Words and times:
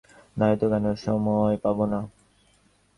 না, 0.37 0.45
হয়তো 0.49 0.65
কেন, 0.71 0.85
সময় 1.05 1.55
পাব 1.63 1.77
না। 1.85 1.99